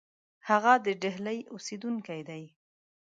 [0.49, 2.43] هغه د ډهلي اوسېدونکی دی.